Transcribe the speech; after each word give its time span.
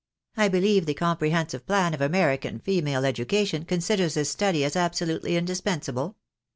I 0.35 0.49
beUeve 0.49 0.85
the 0.87 0.95
comprehensive 0.95 1.67
plan 1.67 1.93
of 1.93 2.01
American 2.01 2.57
female 2.57 3.05
education 3.05 3.65
considers 3.65 4.15
this 4.15 4.31
study 4.31 4.63
as 4.65 4.75
absolutely 4.75 5.37
indispensable 5.37 6.17